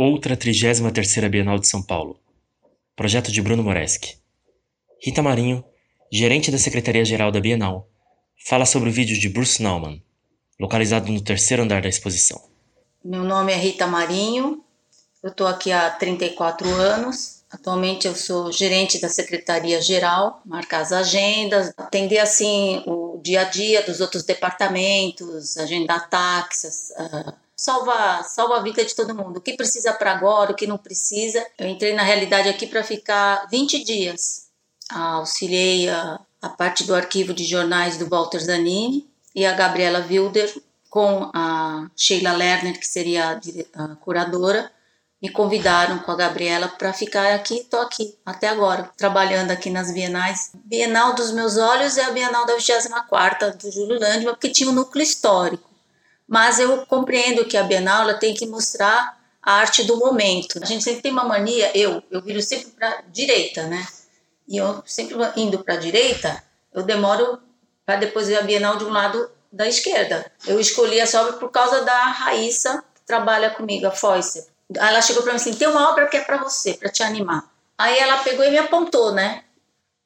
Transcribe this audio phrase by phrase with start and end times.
[0.00, 2.20] Outra 33ª Bienal de São Paulo.
[2.94, 4.16] Projeto de Bruno Moreski.
[5.02, 5.64] Rita Marinho,
[6.08, 7.88] gerente da Secretaria-Geral da Bienal,
[8.46, 10.00] fala sobre o vídeo de Bruce Nauman,
[10.60, 12.40] localizado no terceiro andar da exposição.
[13.04, 14.62] Meu nome é Rita Marinho,
[15.20, 17.42] eu estou aqui há 34 anos.
[17.50, 23.82] Atualmente eu sou gerente da Secretaria-Geral, marcar as agendas, atender assim o dia a dia
[23.82, 29.38] dos outros departamentos, agendar táxis, uh, salva, salva a vida de todo mundo.
[29.38, 31.44] O que precisa para agora, o que não precisa.
[31.58, 34.46] Eu entrei na realidade aqui para ficar 20 dias.
[34.88, 40.54] Auxiliei a, a parte do arquivo de jornais do Walter Zanini e a Gabriela Wilder
[40.88, 43.38] com a Sheila Lerner, que seria
[43.74, 44.70] a, curadora,
[45.20, 49.92] me convidaram com a Gabriela para ficar aqui, estou aqui até agora, trabalhando aqui nas
[49.92, 50.52] bienais.
[50.54, 54.72] Bienal dos meus olhos é a Bienal da 24 do Júlio Landman, porque tinha um
[54.72, 55.67] núcleo histórico
[56.28, 60.62] mas eu compreendo que a Bienal tem que mostrar a arte do momento.
[60.62, 63.86] A gente sempre tem uma mania, eu, eu viro sempre para direita, né?
[64.46, 67.40] E eu sempre indo para a direita, eu demoro
[67.86, 70.30] para depois ver a Bienal de um lado da esquerda.
[70.46, 74.46] Eu escolhi essa obra por causa da Raíssa, que trabalha comigo, a Foyce.
[74.76, 77.50] Ela chegou para mim assim: tem uma obra que é para você, para te animar.
[77.78, 79.44] Aí ela pegou e me apontou, né?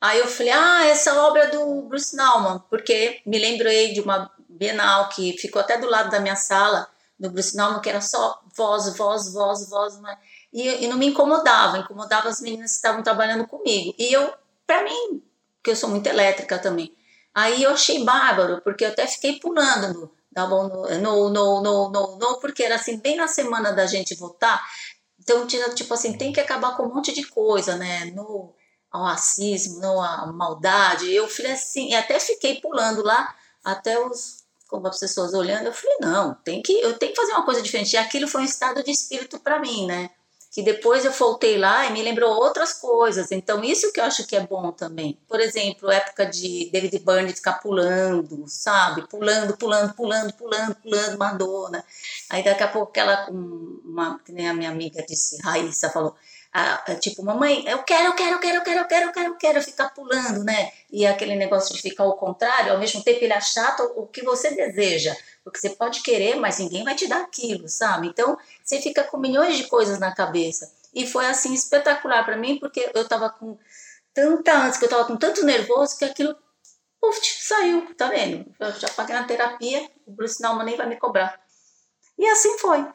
[0.01, 4.31] Aí eu falei: ah, essa obra é do Bruce Nauman, porque me lembrei de uma
[4.63, 8.97] Bienal, que ficou até do lado da minha sala, no Bruce que era só voz,
[8.97, 10.17] voz, voz, voz, mas...
[10.53, 13.93] e, e não me incomodava, incomodava as meninas que estavam trabalhando comigo.
[13.99, 14.33] E eu,
[14.65, 15.21] para mim,
[15.65, 16.95] que eu sou muito elétrica também,
[17.35, 21.91] aí eu achei bárbaro, porque eu até fiquei pulando no, tá bom, no, no, no,
[21.91, 24.63] no, no, porque era assim, bem na semana da gente votar,
[25.19, 28.55] então tinha, tipo assim, tem que acabar com um monte de coisa, né, no
[28.93, 34.42] ao racismo, não a maldade, eu falei assim, até fiquei pulando lá até os
[34.73, 37.61] como as pessoas olhando, eu falei, não, tem que, eu tenho que fazer uma coisa
[37.61, 37.93] diferente.
[37.93, 40.09] E aquilo foi um estado de espírito para mim, né?
[40.51, 43.31] Que depois eu voltei lá e me lembrou outras coisas.
[43.31, 45.19] Então, isso que eu acho que é bom também.
[45.29, 49.07] Por exemplo, época de David Byrne ficar pulando, sabe?
[49.09, 51.85] Pulando, pulando, pulando, pulando, pulando, Madonna.
[52.31, 56.15] Aí daqui a pouco ela, uma, que nem a minha amiga disse, Raíssa falou,
[56.53, 59.27] a, tipo, mamãe, eu quero, eu quero, eu quero, eu quero, eu quero, eu quero,
[59.29, 60.71] eu quero ficar pulando, né?
[60.91, 64.55] E aquele negócio de ficar ao contrário, ao mesmo tempo ele achata o que você
[64.55, 68.09] deseja, porque você pode querer, mas ninguém vai te dar aquilo, sabe?
[68.09, 70.71] Então, você fica com milhões de coisas na cabeça.
[70.95, 73.57] E foi assim espetacular para mim, porque eu tava com
[74.13, 76.37] tanta antes, que eu tava com tanto nervoso que aquilo
[77.03, 78.45] uf, saiu, tá vendo?
[78.61, 81.41] Eu já paguei na terapia, o Bruce Nauman nem vai me cobrar.
[82.19, 82.87] E assim foi.